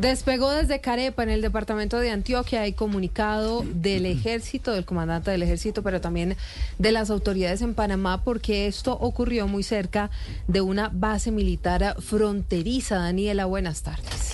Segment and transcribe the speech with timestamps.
[0.00, 5.42] Despegó desde Carepa, en el departamento de Antioquia, hay comunicado del ejército, del comandante del
[5.42, 6.38] ejército, pero también
[6.78, 10.10] de las autoridades en Panamá, porque esto ocurrió muy cerca
[10.48, 12.96] de una base militar fronteriza.
[12.96, 14.29] Daniela, buenas tardes.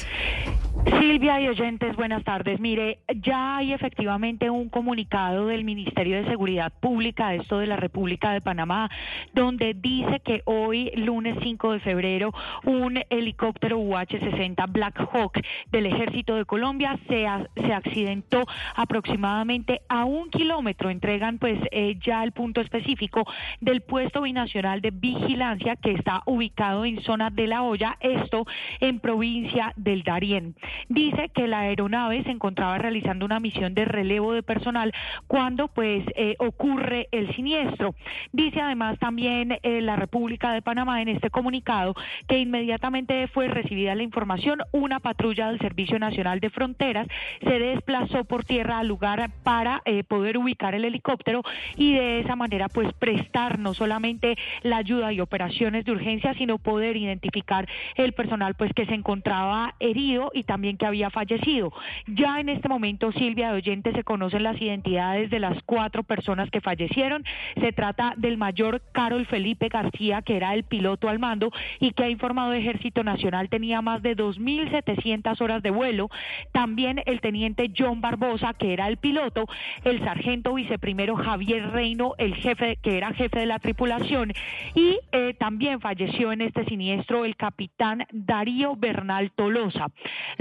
[0.85, 2.61] Silvia y oyentes, buenas tardes.
[2.61, 8.33] Mire, ya hay efectivamente un comunicado del Ministerio de Seguridad Pública, esto de la República
[8.33, 8.90] de Panamá,
[9.33, 12.33] donde dice que hoy, lunes 5 de febrero,
[12.65, 15.40] un helicóptero UH-60 Black Hawk
[15.71, 20.91] del Ejército de Colombia se, se accidentó aproximadamente a un kilómetro.
[20.91, 23.24] Entregan pues eh, ya el punto específico
[23.61, 28.47] del puesto binacional de vigilancia que está ubicado en zona de La Hoya, esto
[28.80, 30.55] en provincia del Darién.
[30.88, 34.93] Dice que la aeronave se encontraba realizando una misión de relevo de personal
[35.27, 37.95] cuando pues eh, ocurre el siniestro.
[38.33, 41.95] Dice además también eh, la República de Panamá en este comunicado
[42.29, 47.07] que inmediatamente fue recibida la información, una patrulla del Servicio Nacional de Fronteras
[47.43, 51.43] se desplazó por tierra al lugar para eh, poder ubicar el helicóptero
[51.76, 56.59] y de esa manera pues prestar no solamente la ayuda y operaciones de urgencia, sino
[56.59, 61.73] poder identificar el personal pues que se encontraba herido y también que había fallecido.
[62.07, 66.50] Ya en este momento, Silvia de Oyente, se conocen las identidades de las cuatro personas
[66.50, 67.24] que fallecieron.
[67.60, 72.04] Se trata del mayor Carol Felipe García, que era el piloto al mando y que
[72.04, 76.08] ha informado Ejército Nacional tenía más de 2.700 horas de vuelo.
[76.52, 79.46] También el teniente John Barbosa, que era el piloto,
[79.84, 84.32] el sargento viceprimero Javier Reino, el jefe, que era jefe de la tripulación,
[84.74, 89.88] y eh, también falleció en este siniestro el capitán Darío Bernal Tolosa.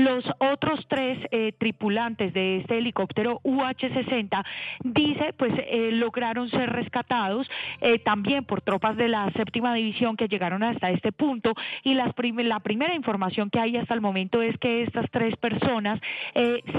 [0.05, 4.45] Los otros tres eh, tripulantes de este helicóptero UH-60,
[4.83, 7.49] dice, pues eh, lograron ser rescatados
[7.81, 11.53] eh, también por tropas de la séptima división que llegaron hasta este punto.
[11.81, 15.99] Y las la primera información que hay hasta el momento es que estas tres personas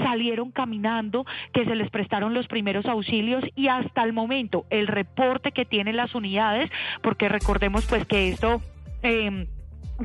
[0.03, 5.51] salieron caminando, que se les prestaron los primeros auxilios y hasta el momento el reporte
[5.51, 8.61] que tienen las unidades, porque recordemos pues que esto...
[9.03, 9.47] Eh,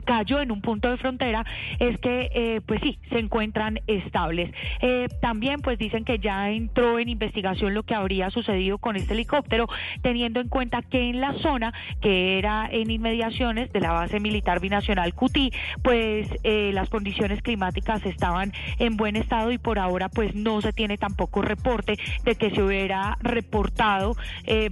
[0.00, 1.44] cayó en un punto de frontera
[1.78, 4.52] es que eh, pues sí se encuentran estables.
[4.80, 9.14] Eh, también pues dicen que ya entró en investigación lo que habría sucedido con este
[9.14, 9.68] helicóptero
[10.02, 14.60] teniendo en cuenta que en la zona que era en inmediaciones de la base militar
[14.60, 15.52] binacional Cutí
[15.82, 20.72] pues eh, las condiciones climáticas estaban en buen estado y por ahora pues no se
[20.72, 24.16] tiene tampoco reporte de que se hubiera reportado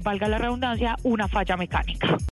[0.03, 2.17] valga la redundancia una falla mecánica